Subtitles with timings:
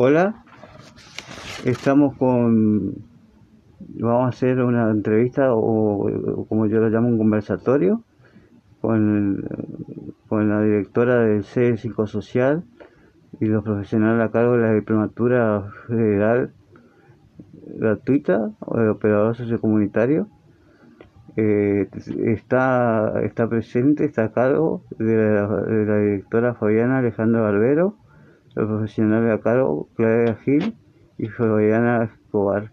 [0.00, 0.44] Hola,
[1.64, 2.94] estamos con,
[3.80, 8.04] vamos a hacer una entrevista o, como yo lo llamo un conversatorio
[8.80, 9.44] con,
[10.28, 12.62] con la directora del C Psicosocial
[13.40, 16.52] y los profesionales a cargo de la diplomatura federal
[17.66, 20.28] gratuita o de operador sociocomunitario.
[21.34, 21.88] Eh,
[22.24, 27.96] está, está presente, está a cargo de la, de la directora Fabiana Alejandra Barbero
[28.58, 30.76] los profesionales a cargo, Claudia Gil
[31.16, 32.72] y Fabiana Escobar.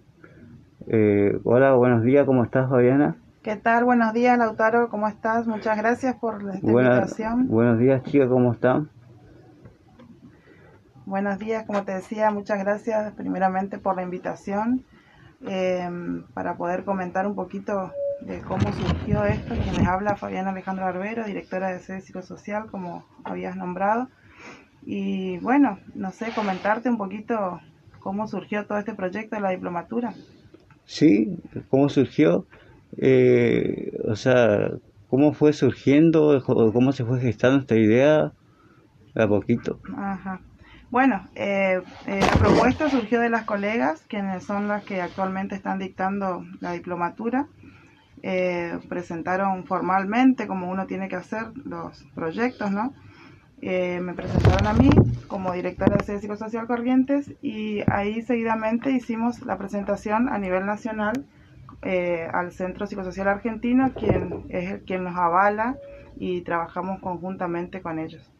[0.88, 3.16] Eh, hola, buenos días, ¿cómo estás Fabiana?
[3.44, 3.86] ¿Qué tal?
[3.86, 5.46] Buenos días Lautaro, ¿cómo estás?
[5.46, 7.48] Muchas gracias por la invitación.
[7.48, 8.90] Buenos días chicas, ¿cómo están?
[11.06, 14.84] Buenos días, como te decía, muchas gracias primeramente por la invitación
[15.46, 15.88] eh,
[16.34, 19.54] para poder comentar un poquito de cómo surgió esto.
[19.54, 24.08] Quien les habla Fabiana Alejandra Barbero, directora de Sede Psicosocial, como habías nombrado.
[24.86, 27.60] Y bueno, no sé, comentarte un poquito
[28.00, 30.14] cómo surgió todo este proyecto de la diplomatura.
[30.86, 32.46] Sí, cómo surgió,
[32.98, 34.70] eh, o sea,
[35.10, 38.32] cómo fue surgiendo, cómo se fue gestando esta idea
[39.16, 39.80] a poquito.
[39.98, 40.40] Ajá.
[40.92, 45.80] Bueno, eh, eh, la propuesta surgió de las colegas, quienes son las que actualmente están
[45.80, 47.48] dictando la diplomatura.
[48.88, 52.94] presentaron formalmente, como uno tiene que hacer, los proyectos, ¿no?
[53.68, 54.92] Eh, me presentaron a mí
[55.28, 61.26] como directora de Psicosocial Corrientes y ahí seguidamente hicimos la presentación a nivel nacional
[61.82, 65.78] eh, al Centro Psicosocial Argentino, quien es el quien nos avala
[66.16, 68.32] y trabajamos conjuntamente con ellos.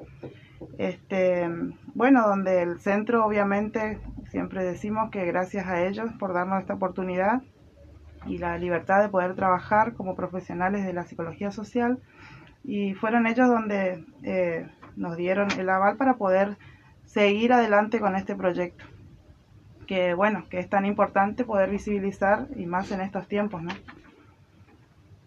[0.78, 1.50] Este,
[1.96, 3.98] bueno, donde el centro obviamente
[4.30, 7.42] siempre decimos que gracias a ellos por darnos esta oportunidad
[8.28, 11.98] y la libertad de poder trabajar como profesionales de la psicología social
[12.64, 16.58] y fueron ellos donde eh, nos dieron el aval para poder
[17.06, 18.86] seguir adelante con este proyecto.
[19.88, 23.72] Que bueno, que es tan importante poder visibilizar y más en estos tiempos, ¿no?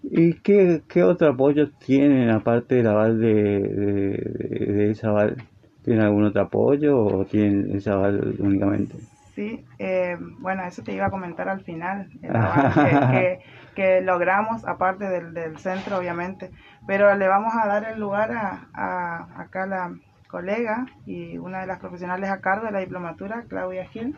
[0.02, 5.36] ¿Y qué, qué otro apoyo tienen aparte del aval de, de, ese aval?
[5.82, 8.96] ¿Tienen algún otro apoyo o tienen ese aval únicamente?
[9.38, 12.32] Sí, eh, bueno, eso te iba a comentar al final, el
[13.12, 13.40] que,
[13.76, 16.50] que, logramos, aparte del, del centro, obviamente.
[16.88, 19.94] Pero le vamos a dar el lugar a, a acá la
[20.26, 24.16] colega y una de las profesionales a cargo de la diplomatura, Claudia Gil,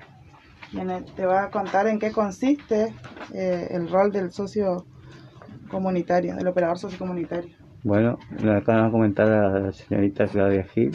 [0.71, 2.95] quien te va a contar en qué consiste
[3.35, 4.87] eh, el rol del socio
[5.69, 7.60] comunitario, del operador sociocomunitario.
[7.83, 8.19] Bueno,
[8.55, 10.93] acá va a comentar a la señorita Claudia Gil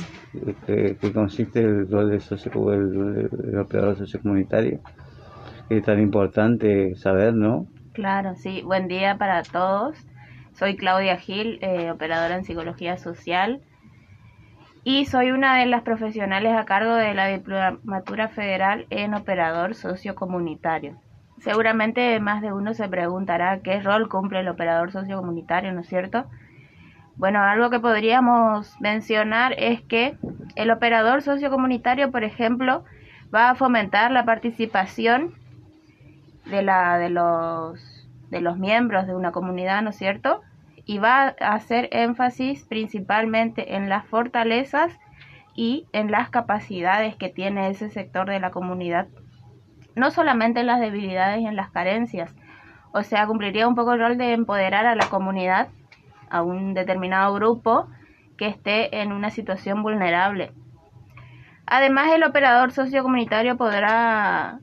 [0.67, 4.79] qué, consiste el rol del, socio, el, operador sociocomunitario,
[5.67, 7.65] que es tan importante saber, ¿no?
[7.93, 8.61] Claro, sí.
[8.63, 9.97] Buen día para todos.
[10.53, 13.61] Soy Claudia Gil, eh, operadora en psicología social
[14.83, 20.97] y soy una de las profesionales a cargo de la diplomatura federal en operador sociocomunitario.
[21.39, 26.25] Seguramente más de uno se preguntará qué rol cumple el operador sociocomunitario, ¿no es cierto?
[27.17, 30.17] Bueno, algo que podríamos mencionar es que
[30.55, 32.83] el operador sociocomunitario, por ejemplo,
[33.33, 35.33] va a fomentar la participación
[36.45, 37.95] de, la, de los
[38.29, 40.41] de los miembros de una comunidad, ¿no es cierto?
[40.85, 44.91] Y va a hacer énfasis principalmente en las fortalezas
[45.55, 49.07] y en las capacidades que tiene ese sector de la comunidad,
[49.95, 52.35] no solamente en las debilidades y en las carencias.
[52.91, 55.69] O sea, cumpliría un poco el rol de empoderar a la comunidad,
[56.29, 57.87] a un determinado grupo
[58.37, 60.51] que esté en una situación vulnerable.
[61.65, 64.59] Además, el operador sociocomunitario podrá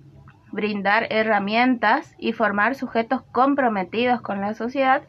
[0.53, 5.03] brindar herramientas y formar sujetos comprometidos con la sociedad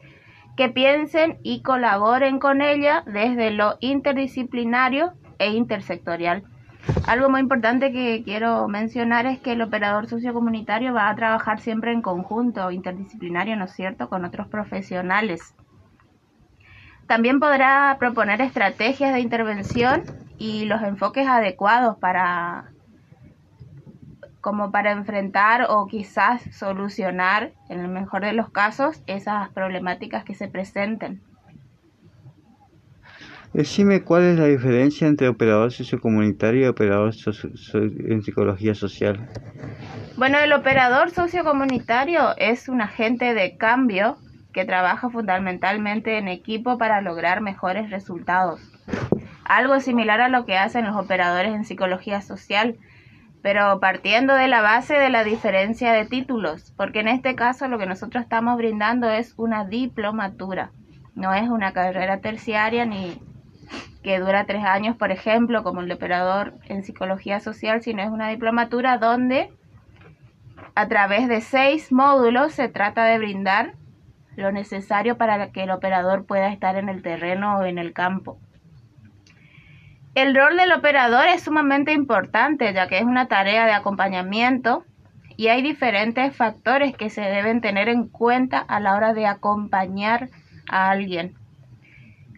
[0.56, 6.44] que piensen y colaboren con ella desde lo interdisciplinario e intersectorial.
[7.06, 11.92] Algo muy importante que quiero mencionar es que el operador sociocomunitario va a trabajar siempre
[11.92, 15.54] en conjunto, interdisciplinario, ¿no es cierto?, con otros profesionales.
[17.06, 20.02] También podrá proponer estrategias de intervención
[20.38, 22.70] y los enfoques adecuados para
[24.40, 30.34] como para enfrentar o quizás solucionar, en el mejor de los casos, esas problemáticas que
[30.34, 31.22] se presenten.
[33.54, 37.14] Decime cuál es la diferencia entre operador sociocomunitario y operador
[37.72, 39.26] en psicología social.
[40.18, 44.18] Bueno, el operador sociocomunitario es un agente de cambio
[44.54, 48.60] que trabaja fundamentalmente en equipo para lograr mejores resultados.
[49.44, 52.76] Algo similar a lo que hacen los operadores en psicología social,
[53.42, 57.78] pero partiendo de la base de la diferencia de títulos, porque en este caso lo
[57.78, 60.70] que nosotros estamos brindando es una diplomatura,
[61.14, 63.20] no es una carrera terciaria ni,
[64.02, 68.28] que dura tres años, por ejemplo, como el operador en psicología social, sino es una
[68.28, 69.50] diplomatura donde
[70.74, 73.74] a través de seis módulos se trata de brindar
[74.36, 78.38] lo necesario para que el operador pueda estar en el terreno o en el campo.
[80.14, 84.84] El rol del operador es sumamente importante ya que es una tarea de acompañamiento
[85.36, 90.28] y hay diferentes factores que se deben tener en cuenta a la hora de acompañar
[90.68, 91.34] a alguien.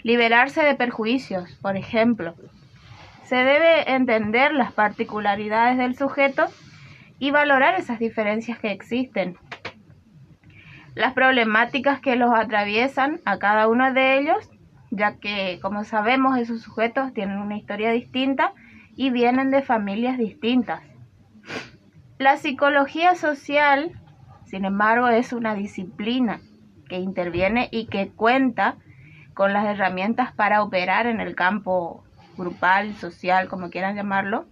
[0.03, 2.35] Liberarse de perjuicios, por ejemplo.
[3.25, 6.47] Se debe entender las particularidades del sujeto
[7.19, 9.37] y valorar esas diferencias que existen.
[10.97, 14.49] Las problemáticas que los atraviesan a cada uno de ellos,
[14.91, 18.55] ya que, como sabemos, esos sujetos tienen una historia distinta
[18.97, 20.81] y vienen de familias distintas.
[22.17, 23.93] La psicología social,
[24.47, 26.41] sin embargo, es una disciplina
[26.89, 28.77] que interviene y que cuenta
[29.35, 32.05] con las herramientas para operar en el campo
[32.39, 34.47] grupal, social, como quieran llamarlo.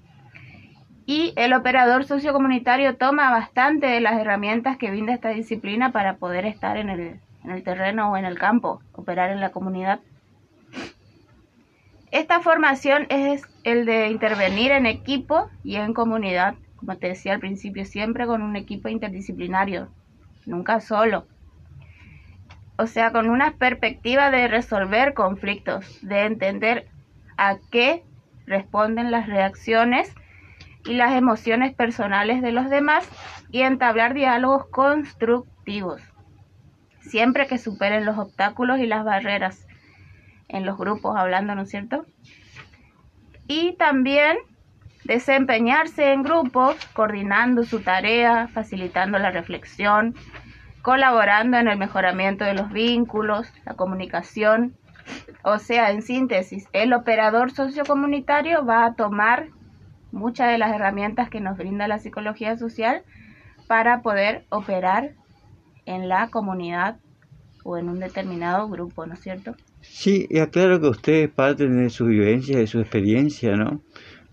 [1.06, 6.46] Y el operador sociocomunitario toma bastante de las herramientas que brinda esta disciplina para poder
[6.46, 10.00] estar en el, en el terreno o en el campo, operar en la comunidad.
[12.10, 16.54] Esta formación es el de intervenir en equipo y en comunidad
[16.84, 19.88] como te decía al principio, siempre con un equipo interdisciplinario,
[20.44, 21.26] nunca solo.
[22.76, 26.88] O sea, con una perspectiva de resolver conflictos, de entender
[27.38, 28.02] a qué
[28.46, 30.14] responden las reacciones
[30.86, 33.08] y las emociones personales de los demás
[33.50, 36.02] y entablar diálogos constructivos,
[37.00, 39.66] siempre que superen los obstáculos y las barreras
[40.48, 42.04] en los grupos hablando, ¿no es cierto?
[43.46, 44.36] Y también
[45.04, 50.14] desempeñarse en grupos, coordinando su tarea, facilitando la reflexión,
[50.82, 54.74] colaborando en el mejoramiento de los vínculos, la comunicación.
[55.42, 59.48] O sea, en síntesis, el operador sociocomunitario va a tomar
[60.14, 63.02] muchas de las herramientas que nos brinda la psicología social
[63.66, 65.12] para poder operar
[65.86, 66.96] en la comunidad
[67.64, 69.54] o en un determinado grupo, ¿no es cierto?
[69.80, 73.80] Sí, y aclaro que ustedes parten de su vivencia, de su experiencia, ¿no?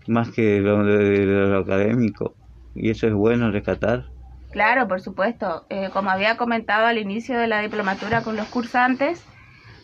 [0.06, 2.34] más que lo, de, lo académico.
[2.74, 4.06] Y eso es bueno rescatar.
[4.50, 5.66] Claro, por supuesto.
[5.68, 9.24] Eh, como había comentado al inicio de la diplomatura con los cursantes,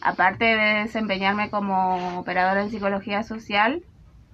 [0.00, 3.82] aparte de desempeñarme como operadora en psicología social,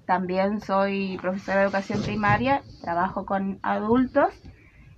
[0.05, 4.33] también soy profesora de educación primaria, trabajo con adultos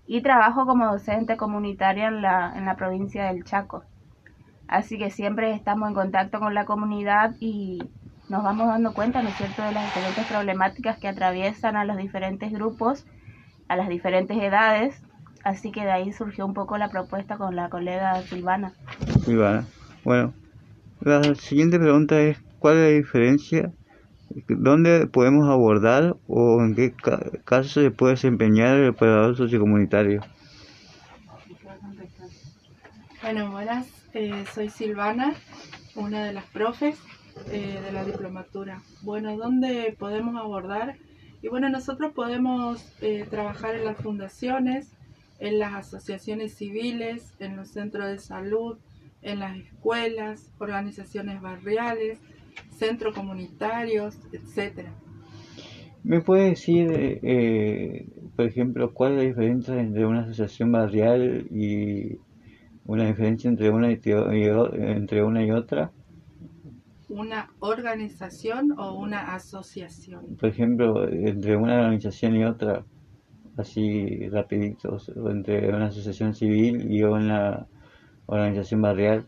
[0.06, 3.84] y trabajo como docente comunitaria en la, en la provincia del Chaco.
[4.68, 7.80] Así que siempre estamos en contacto con la comunidad y
[8.30, 11.98] nos vamos dando cuenta, ¿no es cierto?, de las diferentes problemáticas que atraviesan a los
[11.98, 13.06] diferentes grupos,
[13.70, 15.02] a las diferentes edades.
[15.44, 18.74] Así que de ahí surgió un poco la propuesta con la colega Silvana.
[19.24, 19.66] Silvana.
[20.04, 20.34] Bueno,
[21.00, 23.72] la siguiente pregunta es, ¿cuál es la diferencia?
[24.48, 26.94] ¿Dónde podemos abordar o en qué
[27.44, 30.22] caso se puede desempeñar el operador sociocomunitario?
[33.22, 35.34] Bueno, buenas, eh, soy Silvana,
[35.96, 37.00] una de las profes
[37.52, 38.82] eh, de la diplomatura.
[39.02, 40.98] Bueno, ¿dónde podemos abordar?
[41.42, 44.92] Y bueno, nosotros podemos eh, trabajar en las fundaciones,
[45.40, 48.78] en las asociaciones civiles, en los centros de salud,
[49.24, 52.20] en las escuelas, organizaciones barriales,
[52.72, 54.94] centros comunitarios, etcétera.
[56.04, 62.18] ¿Me puede decir, eh, por ejemplo, cuál es la diferencia entre una asociación barrial y
[62.86, 65.92] una diferencia entre una y, entre una y otra?
[67.10, 70.36] una organización o una asociación?
[70.40, 72.84] Por ejemplo, entre una organización y otra,
[73.58, 74.98] así rapidito,
[75.30, 77.68] entre una asociación civil y una
[78.26, 79.28] organización barrial.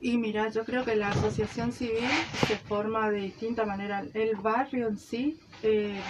[0.00, 2.08] Y mira, yo creo que la asociación civil
[2.46, 4.04] se forma de distinta manera.
[4.14, 6.00] El barrio en sí eh,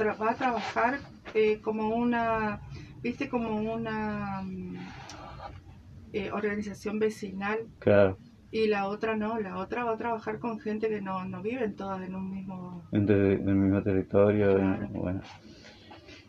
[0.00, 0.98] va a trabajar
[1.34, 2.60] eh, como una,
[3.02, 4.76] viste, como una mm,
[6.12, 7.66] eh, organización vecinal.
[7.78, 8.18] Claro
[8.52, 11.76] y la otra no, la otra va a trabajar con gente que no, no viven
[11.76, 12.82] todas en un mismo...
[12.92, 14.58] En, el mismo territorio,
[14.90, 15.20] bueno.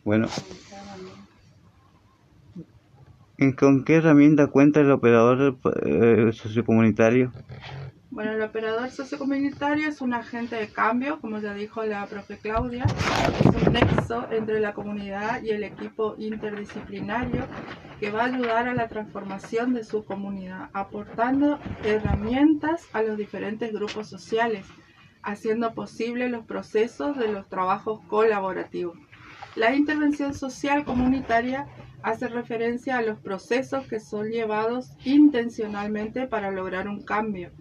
[0.03, 0.27] Bueno.
[3.57, 7.31] ¿Con qué herramienta cuenta el operador eh, sociocomunitario?
[8.11, 12.85] Bueno, el operador sociocomunitario es un agente de cambio, como ya dijo la profe Claudia,
[13.39, 17.47] es un nexo entre la comunidad y el equipo interdisciplinario
[17.99, 23.73] que va a ayudar a la transformación de su comunidad, aportando herramientas a los diferentes
[23.73, 24.67] grupos sociales,
[25.23, 28.99] haciendo posible los procesos de los trabajos colaborativos.
[29.55, 31.67] La intervención social comunitaria
[32.03, 37.51] hace referencia a los procesos que son llevados intencionalmente para lograr un cambio.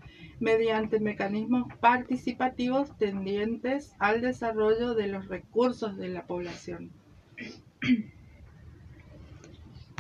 [0.41, 6.91] mediante mecanismos participativos tendientes al desarrollo de los recursos de la población.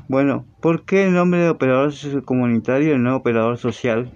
[0.09, 1.93] Bueno, ¿por qué el nombre de operador
[2.25, 4.11] comunitario y no operador social?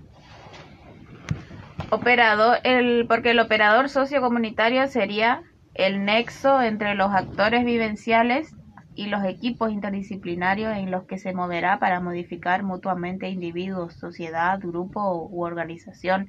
[1.90, 5.42] Operador, el, porque el operador sociocomunitario sería
[5.74, 8.54] el nexo entre los actores vivenciales
[8.94, 15.28] y los equipos interdisciplinarios en los que se moverá para modificar mutuamente individuos, sociedad, grupo
[15.30, 16.28] u organización,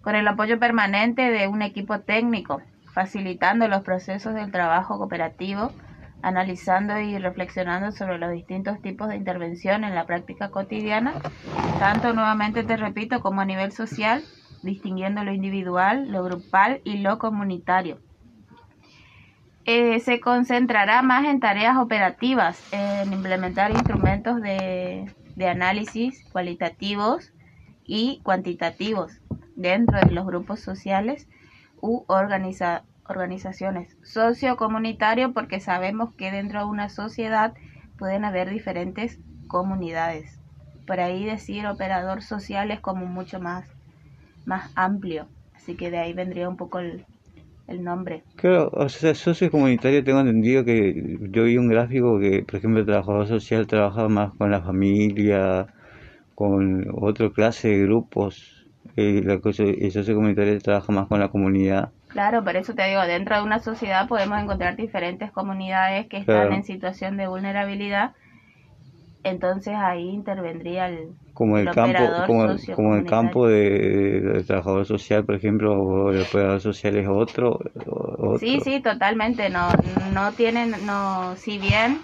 [0.00, 2.62] con el apoyo permanente de un equipo técnico,
[2.92, 5.72] facilitando los procesos del trabajo cooperativo,
[6.22, 11.14] analizando y reflexionando sobre los distintos tipos de intervención en la práctica cotidiana,
[11.80, 14.22] tanto nuevamente te repito como a nivel social,
[14.62, 17.98] distinguiendo lo individual, lo grupal y lo comunitario
[19.64, 25.10] eh, se concentrará más en tareas operativas, en implementar instrumentos de,
[25.48, 27.32] análisis cualitativos
[27.84, 29.20] y cuantitativos
[29.56, 31.28] dentro de los grupos sociales
[31.80, 33.96] u organizaciones.
[34.04, 37.54] Socio-comunitario porque sabemos que dentro de una sociedad
[37.98, 40.38] pueden haber diferentes comunidades.
[40.86, 43.68] Por ahí decir operador social es como mucho más,
[44.44, 45.28] más amplio.
[45.54, 47.04] Así que de ahí vendría un poco el,
[47.66, 48.24] el nombre.
[48.36, 52.80] Claro, o sea, socio comunitario tengo entendido que yo vi un gráfico que, por ejemplo,
[52.80, 55.66] el trabajador social trabaja más con la familia,
[56.34, 58.66] con otra clase de grupos,
[58.96, 61.90] y la cosa, el socio comunitario trabaja más con la comunidad.
[62.08, 66.52] Claro, por eso te digo, dentro de una sociedad podemos encontrar diferentes comunidades que están
[66.52, 68.12] en situación de vulnerabilidad
[69.24, 71.98] entonces ahí intervendría el como el, campo
[72.74, 77.58] como, el campo de, trabajador social por ejemplo o el operador social es otro,
[78.38, 79.68] sí sí totalmente no
[80.12, 82.00] no tienen no si bien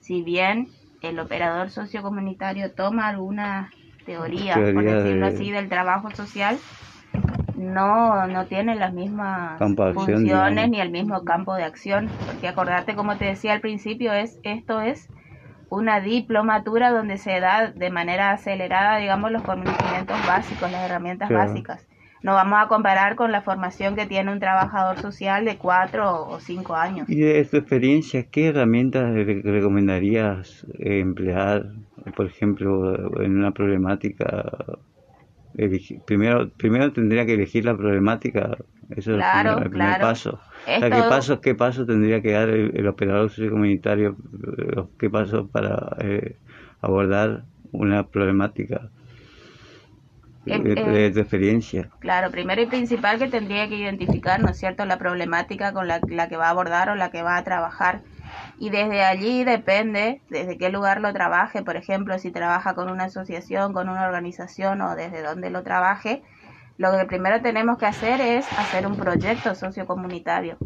[0.00, 0.68] si bien
[1.02, 3.70] el operador sociocomunitario toma alguna
[4.04, 6.58] teoría, por decirlo así del trabajo social
[7.56, 9.58] no no tiene las mismas
[9.94, 14.38] funciones ni el mismo campo de acción porque acordarte como te decía al principio es
[14.42, 15.08] esto es
[15.70, 21.86] una diplomatura donde se da de manera acelerada, digamos, los conocimientos básicos, las herramientas básicas.
[22.22, 26.38] No vamos a comparar con la formación que tiene un trabajador social de cuatro o
[26.40, 27.08] cinco años.
[27.08, 31.70] Y de tu experiencia, ¿qué herramientas recomendarías emplear,
[32.14, 34.76] por ejemplo, en una problemática?
[36.04, 38.56] Primero, primero tendría que elegir la problemática,
[38.90, 40.40] eso es el primer, paso.
[40.66, 44.16] ¿Qué, paso, ¿Qué paso tendría que dar el, operador sociocomunitario?
[44.98, 46.36] ¿Qué paso para eh,
[46.80, 48.90] abordar una problemática
[50.46, 51.90] eh, de, tu experiencia?
[51.98, 56.00] Claro, primero y principal que tendría que identificar, ¿no es cierto?, la problemática con la,
[56.08, 58.02] la que va a abordar o la que va a trabajar.
[58.58, 63.04] Y desde allí depende desde qué lugar lo trabaje, por ejemplo, si trabaja con una
[63.04, 66.22] asociación, con una organización o desde dónde lo trabaje,
[66.80, 70.56] lo que primero tenemos que hacer es hacer un proyecto sociocomunitario.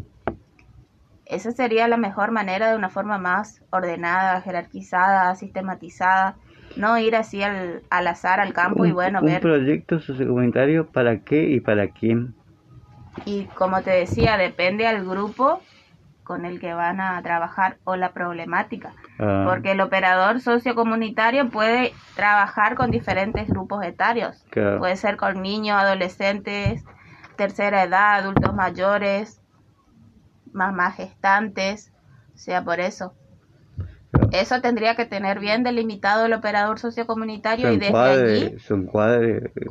[1.25, 6.37] Esa sería la mejor manera de una forma más ordenada, jerarquizada, sistematizada,
[6.77, 9.45] no ir así al, azar al campo y bueno, ver...
[9.45, 12.33] ¿Un proyecto sociocomunitario para qué y para quién?
[13.25, 15.61] Y como te decía, depende al grupo
[16.25, 18.91] con el que van a trabajar o la problemática.
[19.19, 19.45] Ah.
[19.47, 24.43] Porque el operador sociocomunitario puede trabajar con diferentes grupos etarios.
[24.51, 26.83] Puede ser con niños, adolescentes,
[27.37, 29.39] tercera edad, adultos mayores,
[30.51, 31.93] más gestantes,
[32.33, 33.13] o sea, por eso.
[34.31, 38.57] Eso tendría que tener bien delimitado el operador sociocomunitario y desde allí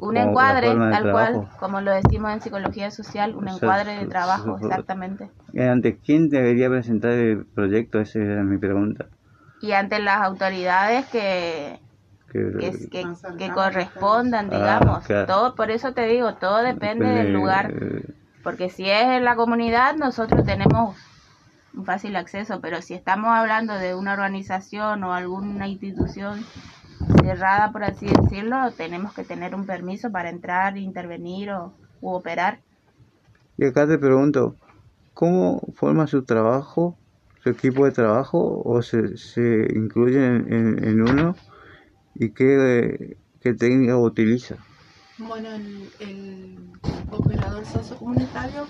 [0.00, 5.30] un encuadre tal cual, como lo decimos en psicología social, un encuadre de trabajo, exactamente.
[5.58, 8.00] ¿Ante quién debería presentar el proyecto?
[8.00, 9.06] Esa era mi pregunta.
[9.60, 11.80] Y ante las autoridades que
[13.38, 15.26] que, correspondan, ah, digamos.
[15.26, 17.72] Todo, por eso te digo, todo depende del lugar.
[18.42, 20.96] Porque si es en la comunidad, nosotros tenemos
[21.76, 26.44] un fácil acceso, pero si estamos hablando de una organización o alguna institución
[27.22, 32.60] cerrada, por así decirlo, tenemos que tener un permiso para entrar, intervenir o u operar.
[33.56, 34.56] Y acá te pregunto,
[35.14, 36.96] ¿cómo forma su trabajo,
[37.42, 41.34] su equipo de trabajo, o se, se incluye en, uno?
[42.14, 44.56] ¿Y qué, qué técnica utiliza?
[45.18, 46.58] Bueno, el, el
[47.10, 48.66] operador sociocomunitario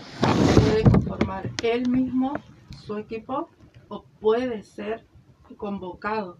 [0.55, 2.35] puede conformar él mismo
[2.85, 3.49] su equipo
[3.89, 5.07] o puede ser
[5.57, 6.39] convocado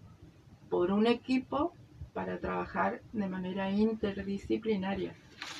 [0.69, 1.73] por un equipo
[2.13, 5.15] para trabajar de manera interdisciplinaria,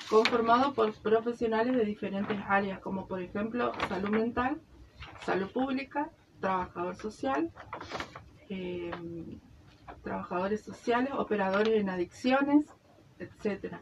[0.10, 4.62] conformado por profesionales de diferentes áreas, como por ejemplo salud mental,
[5.22, 7.52] salud pública, trabajador social,
[8.50, 9.40] em,
[10.04, 12.66] trabajadores sociales, operadores en adicciones,
[13.20, 13.76] etc.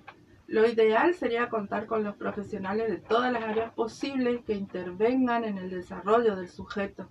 [0.54, 5.58] Lo ideal sería contar con los profesionales de todas las áreas posibles que intervengan en
[5.58, 7.10] el desarrollo del sujeto.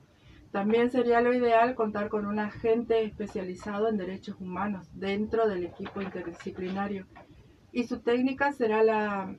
[0.52, 6.00] También sería lo ideal contar con un agente especializado en derechos humanos dentro del equipo
[6.00, 7.04] interdisciplinario.
[7.72, 9.34] Y su técnica será la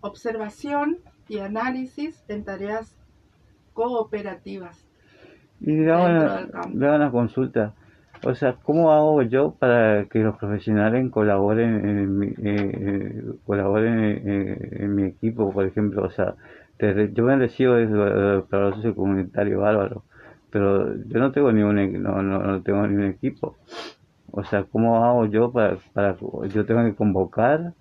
[0.00, 2.96] observación y análisis en tareas
[3.74, 4.82] cooperativas.
[5.60, 7.74] Y le hago una, le hago una consulta.
[8.24, 14.82] O sea, ¿cómo hago yo para que los profesionales colaboren en mi, eh, colaboren en,
[14.82, 16.04] en mi equipo, por ejemplo?
[16.04, 16.36] O sea,
[17.12, 20.04] yo me recibo de de operador sociocomunitario bárbaro,
[20.50, 23.56] pero yo no tengo ni un, no, no, no tengo ni un equipo.
[24.32, 26.16] O sea, ¿cómo hago yo para, para
[26.54, 27.74] yo tengo que convocar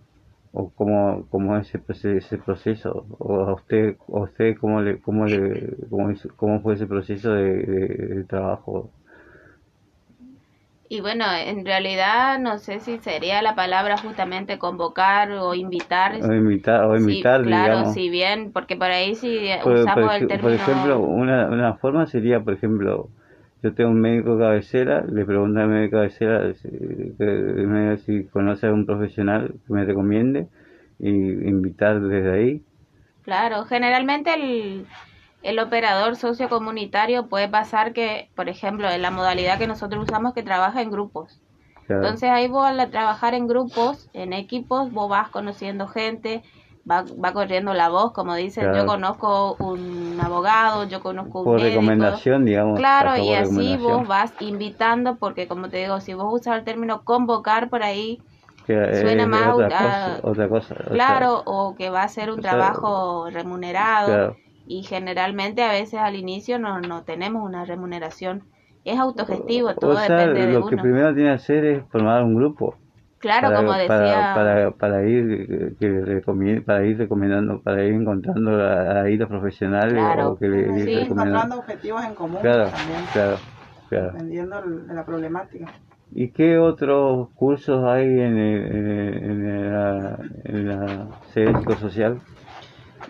[0.53, 5.25] o cómo, cómo es ese, ese proceso o a usted, a usted cómo le, cómo
[5.25, 5.77] le,
[6.37, 8.91] cómo, fue ese proceso de trabajo?
[10.91, 16.15] Y bueno, en realidad no sé si sería la palabra justamente convocar o invitar.
[16.21, 17.93] O invitar, o Sí, invitar, claro, digamos.
[17.93, 20.41] si bien, porque por ahí si Por, usamos por el término...
[20.41, 23.07] por ejemplo, una, una forma sería, por ejemplo,
[23.63, 28.73] yo tengo un médico cabecera, le pregunto al médico cabecera si, que si conoce a
[28.73, 30.47] un profesional que me recomiende
[30.99, 32.61] y invitar desde ahí.
[33.23, 34.85] Claro, generalmente el,
[35.41, 40.43] el operador sociocomunitario puede pasar que, por ejemplo, en la modalidad que nosotros usamos que
[40.43, 41.41] trabaja en grupos.
[41.85, 42.01] Claro.
[42.01, 46.43] Entonces ahí vos al trabajar en grupos, en equipos, vos vas conociendo gente,
[46.89, 48.73] va, va corriendo la voz, como dicen, Claro.
[48.73, 52.25] yo conozco un abogado, yo conozco un por médico.
[52.29, 52.73] recomendación, digamos.
[52.73, 57.03] Claro, y así vos vas invitando, porque como te digo, si vos usas el término
[57.03, 58.25] convocar por ahí,
[58.65, 60.75] que suena más otra a- cosa, otra cosa.
[60.91, 64.41] o sea, claro, o que va a ser un o sea, trabajo remunerado, claro.
[64.79, 68.43] Y generalmente a veces al inicio no, no tenemos una remuneración.
[68.85, 72.23] Es autogestivo, todo o sea, depende de lo que primero tiene que hacer es formar
[72.23, 72.75] un grupo.
[73.19, 74.33] Claro, para, como decía...
[74.33, 76.21] para, para, para ir que
[76.65, 80.29] para ir recomendando para ir encontrando a- ahí los profesionales Claro.
[80.31, 83.39] o que le ir Sí, encontrando objetivos en común claro también, claro
[83.89, 85.67] claro dependiendo de la problemática.
[86.13, 92.21] y qué otros cursos hay en, el- en, el- en la, en la sede psicosocial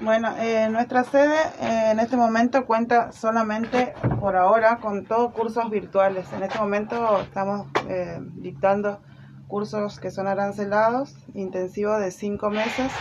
[0.03, 5.69] Bueno, eh, nuestra sede eh, en este momento cuenta solamente por ahora con todos cursos
[5.69, 6.25] virtuales.
[6.33, 8.99] En este momento estamos eh, dictando
[9.47, 12.91] cursos que son arancelados, intensivos de cinco meses,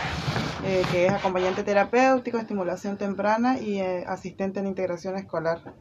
[0.63, 5.73] eh, que es acompañante terapéutico, estimulación temprana y eh, asistente en integración escolar.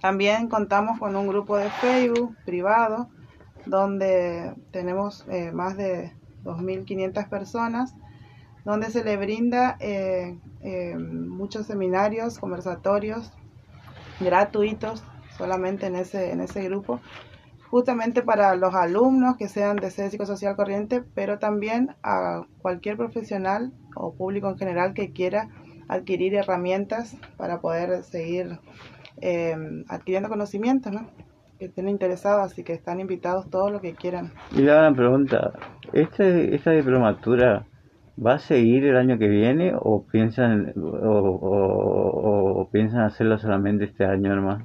[0.00, 3.10] También contamos con un grupo de Facebook privado
[3.64, 7.94] donde tenemos más de 2.500 personas
[8.64, 13.32] donde se le brinda eh, eh, muchos seminarios, conversatorios
[14.20, 15.02] gratuitos
[15.36, 17.00] solamente en ese, en ese grupo,
[17.68, 23.72] justamente para los alumnos que sean de sede psicosocial corriente, pero también a cualquier profesional
[23.96, 25.48] o público en general que quiera
[25.88, 28.58] adquirir herramientas para poder seguir
[29.20, 29.56] eh,
[29.88, 31.08] adquiriendo conocimientos, ¿no?
[31.58, 34.32] que estén interesados, así que están invitados todos los que quieran.
[34.52, 35.52] y una pregunta
[35.92, 37.64] este, esta diplomatura
[38.16, 40.80] va a seguir el año que viene o piensan o,
[41.58, 44.62] o- o piensan hacerlo solamente este año nomás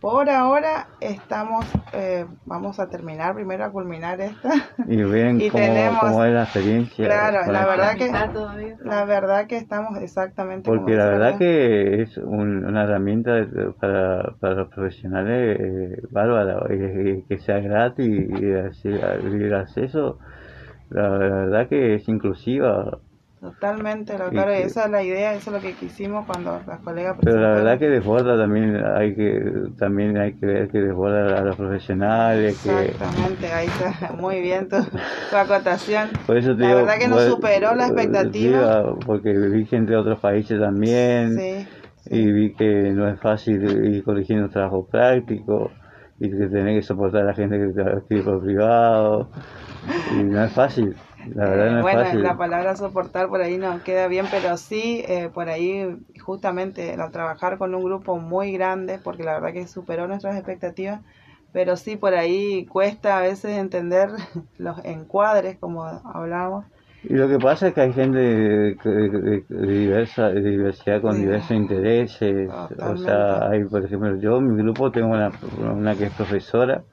[0.00, 4.50] Por ahora estamos, eh, vamos a terminar primero a culminar esta.
[4.86, 8.76] y ven Y cómo, tenemos- cómo es la experiencia Claro, la verdad que- todavía.
[8.84, 13.46] La verdad que estamos exactamente como Porque la verdad que es un- una herramienta
[13.80, 19.54] para, para los profesionales eh, bárbara, y- y que sea gratis y, así- y el
[19.54, 20.18] acceso,
[20.90, 23.00] la, verdad que es inclusiva,
[23.40, 26.80] Totalmente, lo Y que- esa es la idea, eso es lo que quisimos cuando las
[26.80, 29.40] colegas pero la verdad que desborda también, hay que
[29.78, 34.68] también hay que ver que desborda a los profesionales, que Exactamente, ahí está muy bien
[34.68, 34.76] tu,
[35.30, 36.10] tu acotación.
[36.26, 38.82] por eso te La digo, verdad que nos pues, superó la eh, expectativa.
[38.82, 41.66] digo, porque vi gente de otros países también, Sí,
[42.10, 43.62] y vi que no es fácil
[43.94, 45.72] ir corrigiendo trabajo práctico
[46.24, 49.28] y que tenés que soportar a la gente que te escribe por privado
[50.12, 50.94] y no es fácil
[51.34, 54.56] la verdad no es bueno, fácil la palabra soportar por ahí no queda bien, pero
[54.56, 55.86] sí, eh, por ahí
[56.20, 61.00] justamente al trabajar con un grupo muy grande, porque la verdad que superó nuestras expectativas,
[61.52, 64.10] pero sí por ahí cuesta a veces entender
[64.58, 66.66] los encuadres, como hablábamos.
[67.04, 71.20] Y lo que pasa es que hay gente de, de- de- diversa de diversidad con
[71.20, 72.54] diversos intereses.
[72.82, 76.84] O sea hay por ejemplo yo en mi grupo tengo una, una que es profesora.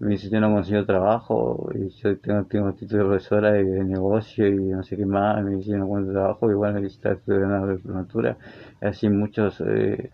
[0.00, 3.84] Me dice yo no consigo trabajo y yo tengo, tengo título de profesora de, de
[3.84, 7.12] negocio y no sé qué más me dice yo no encuentro trabajo y bueno está
[7.12, 8.38] estudiando la diplomatura
[8.82, 10.12] y así muchos eh,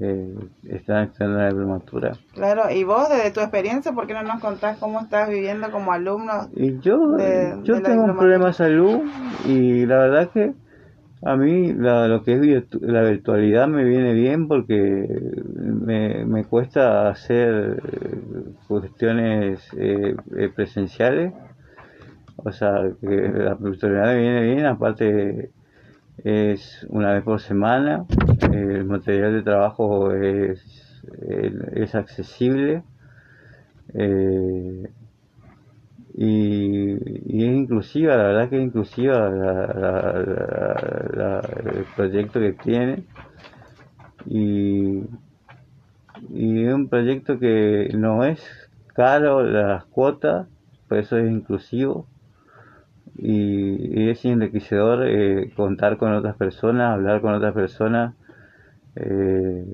[0.00, 0.34] eh,
[0.68, 2.12] están en la diplomatura.
[2.34, 5.92] Claro, y vos desde tu experiencia, ¿por qué no nos contás cómo estás viviendo como
[5.92, 6.48] alumno?
[6.54, 9.00] Y yo, de- yo de tengo un problema de salud
[9.46, 10.52] y la verdad que
[11.24, 15.08] a mí la- lo que es virtu- la virtualidad me viene bien porque
[15.54, 21.32] me, me cuesta hacer eh, cuestiones eh, eh, presenciales.
[22.36, 25.52] O sea, que la virtualidad me viene bien, aparte
[26.24, 28.06] es una vez por semana,
[28.52, 31.02] el material de trabajo es,
[31.74, 32.82] es accesible.
[33.94, 34.90] eh,
[36.18, 39.28] y, es inclusiva, la verdad que es inclusiva
[41.64, 43.04] el proyecto que tiene
[44.24, 45.02] y,
[46.30, 48.40] y es un proyecto que no es
[48.94, 50.48] caro las cuotas,
[50.88, 52.06] por eso es inclusivo
[53.18, 58.14] y, y es enriquecedor eh, contar con otras personas, hablar con otras personas,
[58.96, 59.64] eh,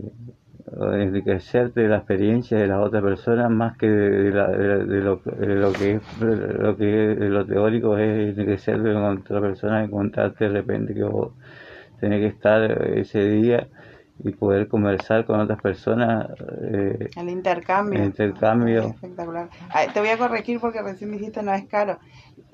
[0.94, 5.16] enriquecerte de la experiencia de las otras personas más que de, la- de- de lo,
[5.24, 10.44] de lo que es lo que lo teórico es enriquecerte con otra persona y contarte
[10.48, 11.34] de repente que vos
[12.00, 12.62] tenés que estar
[12.98, 13.68] ese día
[14.24, 16.28] y poder conversar con otras personas
[16.62, 17.98] eh, El intercambio.
[17.98, 18.82] El intercambio.
[18.84, 19.48] Espectacular.
[19.70, 21.98] Ay, te voy a corregir porque recién dijiste no es caro.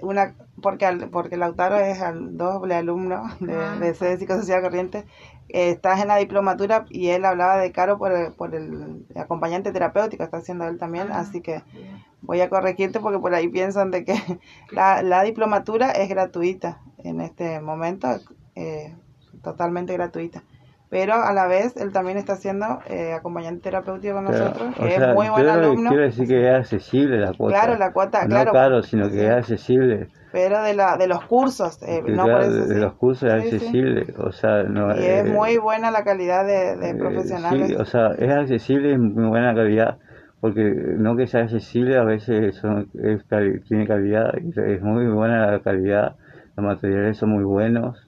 [0.00, 3.76] Una, porque, al- porque Lautaro es al doble alumno de, Ah.
[3.78, 5.04] de sede psicosocial corriente.
[5.48, 9.72] Eh, estás en la diplomatura y él hablaba de caro por el, por el acompañante
[9.72, 12.04] terapéutico, está haciendo él también, Ah, así que bien.
[12.22, 14.14] voy a corregirte porque por ahí piensan de que
[14.72, 18.08] la, la diplomatura es gratuita en este momento,
[18.54, 18.94] eh,
[19.42, 20.42] totalmente gratuita.
[20.90, 24.90] Pero a la vez él también está haciendo eh, acompañante terapéutico con nosotros, o que
[24.90, 25.90] sea, es muy buen alumno.
[25.90, 27.60] quiero decir que es accesible la cuota.
[27.60, 28.52] Claro, la cuota, no claro.
[28.52, 30.08] caro, sino que es accesible.
[30.30, 32.66] Pero de, la, de los cursos, eh, no claro, por eso.
[32.66, 32.78] de, sí.
[32.78, 33.56] los cursos es Sí, sí.
[33.56, 37.70] accesible, o sea, no Y es eh, muy buena la calidad de, de eh, profesionales.
[37.70, 39.98] sí, o sea, es accesible y muy buena calidad,
[40.40, 40.62] porque
[40.98, 43.24] no que sea accesible, a veces son, es
[43.66, 46.16] tiene calidad, es muy buena la calidad,
[46.56, 48.07] los materiales son muy buenos,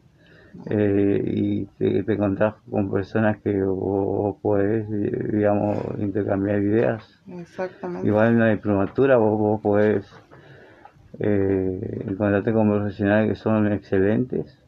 [0.67, 4.89] eh, y te, te encontrás con personas que vos podés,
[5.33, 7.21] digamos, intercambiar ideas.
[7.29, 8.09] Exactamente.
[8.09, 10.07] Igual en la diplomatura vos, vos podés
[11.19, 14.60] eh, encontrarte con profesionales que son excelentes.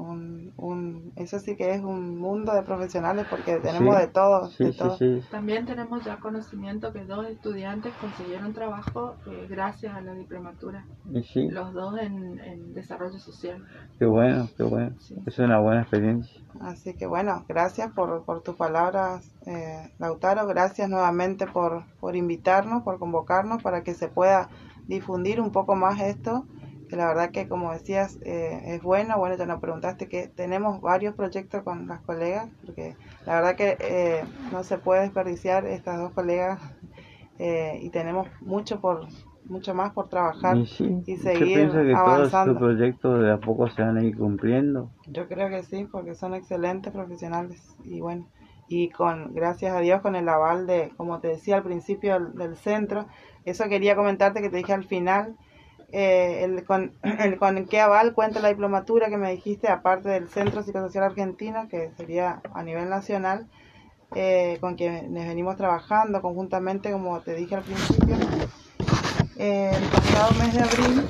[0.00, 4.48] Un, un, eso sí que es un mundo de profesionales porque tenemos Sí, de todo.
[4.48, 4.96] Sí, de sí, todo.
[4.96, 5.20] sí.
[5.30, 11.22] También tenemos ya conocimiento que dos estudiantes consiguieron trabajo eh, gracias a la diplomatura, Y
[11.22, 13.62] sí, los dos en, en desarrollo social.
[13.98, 14.96] qué bueno, qué bueno.
[15.00, 15.16] Sí.
[15.26, 16.40] Es una buena experiencia.
[16.60, 20.46] Así que bueno, gracias por, por tus palabras, eh, Lautaro.
[20.46, 24.48] Gracias nuevamente por, por invitarnos, por convocarnos para que se pueda
[24.88, 26.46] difundir un poco más esto.
[26.90, 29.16] Que la verdad que como decías eh, es bueno.
[29.16, 33.76] Bueno, ya nos preguntaste que tenemos varios proyectos con las colegas, porque la verdad que
[33.78, 36.60] eh, no se puede desperdiciar estas dos colegas
[37.38, 39.06] eh, y tenemos mucho por
[39.44, 40.56] mucho más por trabajar.
[40.56, 42.52] Y sí, y seguir que todos avanzando.
[42.52, 44.90] estos proyectos de a poco se van a ir cumpliendo.
[45.06, 48.26] Yo creo que sí, porque son excelentes profesionales y bueno,
[48.68, 52.34] y con gracias a Dios con el aval de, como te decía al principio del,
[52.34, 53.06] del centro,
[53.44, 55.36] eso quería comentarte que te dije al final,
[55.92, 60.28] eh, el, con, el con qué aval cuenta la diplomatura que me dijiste, aparte del
[60.28, 63.46] Centro Psicosocial Argentino, que sería a nivel nacional,
[64.14, 68.16] eh, con quienes venimos trabajando conjuntamente, como te dije al principio.
[69.36, 71.06] Eh, el pasado mes de abril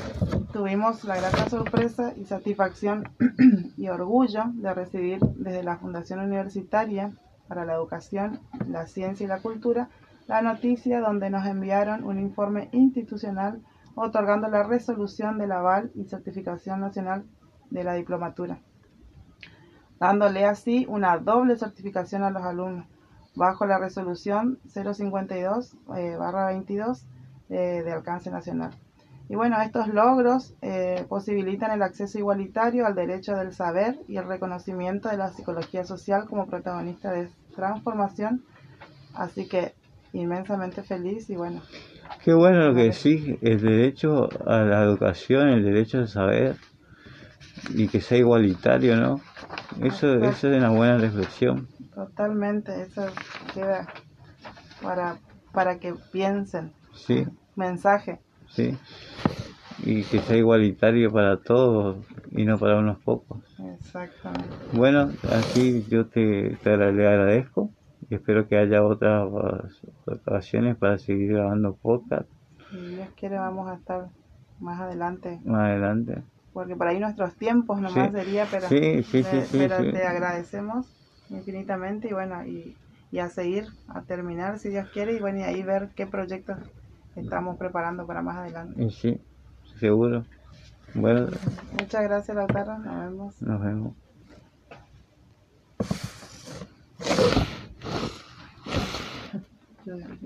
[0.53, 3.09] tuvimos la grata sorpresa y satisfacción
[3.77, 7.13] y orgullo de recibir desde la Fundación Universitaria
[7.49, 9.89] para la Educación, la Ciencia y la Cultura
[10.31, 13.61] la noticia donde nos enviaron un informe institucional
[14.01, 17.25] otorgando la resolución del aval y certificación nacional
[17.71, 18.59] de la diplomatura,
[19.99, 22.87] dándole así una doble certificación a los alumnos
[23.35, 27.07] bajo la resolución 052 eh, barra 22
[27.49, 28.73] eh, de alcance nacional.
[29.29, 34.27] Y bueno, estos logros eh, posibilitan el acceso igualitario al derecho del saber y el
[34.27, 38.45] reconocimiento de la psicología social como protagonista de transformación.
[39.15, 39.75] Así que
[40.13, 41.63] inmensamente feliz y bueno,
[42.25, 46.57] Qué bueno lo que decís, el derecho a la educación, el derecho al saber
[47.75, 49.21] y que sea igualitario, ¿no?
[49.81, 51.67] Eso, eso es una buena reflexión.
[51.95, 53.07] totalmente eso
[53.55, 53.87] queda
[54.83, 55.19] para,
[55.53, 56.73] para que piensen.
[56.95, 57.25] Sí,
[57.57, 58.21] Mensaje.
[58.49, 58.77] sí.
[59.83, 63.39] Y que sea igualitario para todos y no para unos pocos.
[63.77, 64.49] Exactamente.
[64.73, 67.71] Bueno, así yo te, te agradezco
[68.17, 72.29] espero que haya otras, otras ocasiones para seguir grabando podcast.
[72.71, 74.09] Si Dios quiere, vamos a estar
[74.61, 75.41] más adelante.
[75.45, 76.23] Más adelante.
[76.53, 78.17] Porque por ahí nuestros tiempos nomás sí.
[78.17, 80.87] sería, pero, sí, sí, te, pero te agradecemos
[81.31, 82.77] infinitamente y bueno, y,
[83.13, 86.59] y, a seguir, a terminar si Dios quiere y bueno, y ahí ver qué proyectos
[87.15, 88.91] estamos preparando para más adelante.
[88.91, 89.21] Sí,
[89.79, 90.25] seguro.
[90.95, 91.29] Bueno.
[91.79, 92.79] Muchas gracias, Lautaro.
[92.79, 93.43] Nos vemos.
[93.43, 93.95] Nos vemos.
[99.85, 100.11] 真的。